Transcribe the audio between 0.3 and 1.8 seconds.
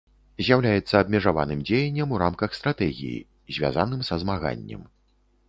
З'яўляецца абмежаваным